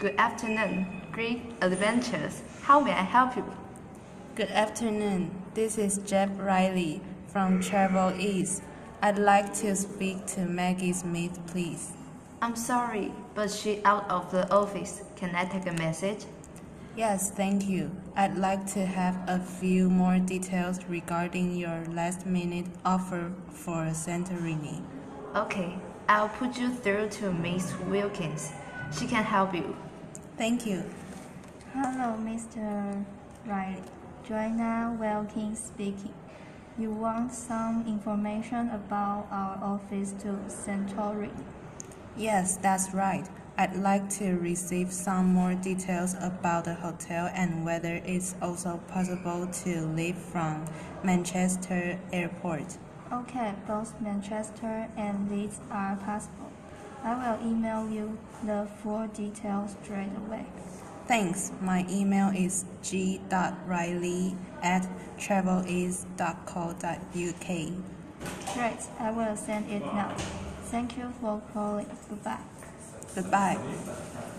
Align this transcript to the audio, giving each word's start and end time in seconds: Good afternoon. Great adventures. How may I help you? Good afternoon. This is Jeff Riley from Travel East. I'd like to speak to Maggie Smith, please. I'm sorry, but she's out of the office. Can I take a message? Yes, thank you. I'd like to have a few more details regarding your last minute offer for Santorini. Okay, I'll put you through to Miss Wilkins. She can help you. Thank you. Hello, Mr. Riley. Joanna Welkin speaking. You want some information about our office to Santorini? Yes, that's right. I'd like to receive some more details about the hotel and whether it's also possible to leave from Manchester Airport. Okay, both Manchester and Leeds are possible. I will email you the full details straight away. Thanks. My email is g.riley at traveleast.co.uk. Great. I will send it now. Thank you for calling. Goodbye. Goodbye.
Good 0.00 0.14
afternoon. 0.16 0.86
Great 1.12 1.42
adventures. 1.60 2.40
How 2.62 2.80
may 2.80 2.92
I 2.92 3.02
help 3.04 3.36
you? 3.36 3.44
Good 4.34 4.48
afternoon. 4.48 5.30
This 5.52 5.76
is 5.76 5.98
Jeff 6.06 6.30
Riley 6.38 7.02
from 7.26 7.60
Travel 7.60 8.18
East. 8.18 8.62
I'd 9.02 9.18
like 9.18 9.52
to 9.56 9.76
speak 9.76 10.24
to 10.28 10.46
Maggie 10.46 10.94
Smith, 10.94 11.38
please. 11.48 11.92
I'm 12.40 12.56
sorry, 12.56 13.12
but 13.34 13.50
she's 13.50 13.80
out 13.84 14.08
of 14.08 14.32
the 14.32 14.50
office. 14.50 15.02
Can 15.16 15.34
I 15.36 15.44
take 15.44 15.66
a 15.66 15.74
message? 15.74 16.24
Yes, 16.96 17.30
thank 17.30 17.66
you. 17.68 17.90
I'd 18.16 18.38
like 18.38 18.64
to 18.72 18.86
have 18.86 19.18
a 19.28 19.38
few 19.38 19.90
more 19.90 20.16
details 20.18 20.80
regarding 20.88 21.54
your 21.56 21.84
last 21.90 22.24
minute 22.24 22.64
offer 22.86 23.30
for 23.50 23.84
Santorini. 23.92 24.80
Okay, 25.36 25.74
I'll 26.08 26.30
put 26.30 26.56
you 26.56 26.70
through 26.70 27.10
to 27.20 27.32
Miss 27.34 27.74
Wilkins. 27.80 28.50
She 28.98 29.06
can 29.06 29.22
help 29.24 29.54
you. 29.54 29.76
Thank 30.40 30.64
you. 30.64 30.82
Hello, 31.74 32.16
Mr. 32.16 33.04
Riley. 33.44 33.82
Joanna 34.26 34.96
Welkin 34.98 35.54
speaking. 35.54 36.14
You 36.78 36.90
want 36.92 37.34
some 37.34 37.84
information 37.86 38.70
about 38.70 39.26
our 39.30 39.60
office 39.62 40.12
to 40.22 40.40
Santorini? 40.48 41.44
Yes, 42.16 42.56
that's 42.56 42.94
right. 42.94 43.28
I'd 43.58 43.76
like 43.76 44.08
to 44.16 44.38
receive 44.38 44.92
some 44.94 45.26
more 45.26 45.52
details 45.52 46.14
about 46.18 46.64
the 46.64 46.74
hotel 46.74 47.28
and 47.34 47.62
whether 47.62 48.00
it's 48.06 48.34
also 48.40 48.80
possible 48.88 49.46
to 49.64 49.82
leave 49.94 50.16
from 50.16 50.64
Manchester 51.04 52.00
Airport. 52.14 52.78
Okay, 53.12 53.52
both 53.68 53.92
Manchester 54.00 54.88
and 54.96 55.30
Leeds 55.30 55.60
are 55.70 55.96
possible. 55.96 56.50
I 57.02 57.14
will 57.14 57.46
email 57.48 57.88
you 57.88 58.18
the 58.44 58.68
full 58.82 59.06
details 59.08 59.74
straight 59.82 60.12
away. 60.26 60.44
Thanks. 61.06 61.50
My 61.60 61.86
email 61.88 62.28
is 62.28 62.66
g.riley 62.82 64.36
at 64.62 64.86
traveleast.co.uk. 65.18 66.78
Great. 67.18 68.88
I 68.98 69.10
will 69.10 69.36
send 69.36 69.70
it 69.70 69.80
now. 69.80 70.14
Thank 70.66 70.98
you 70.98 71.12
for 71.20 71.42
calling. 71.52 71.86
Goodbye. 72.08 72.38
Goodbye. 73.14 74.29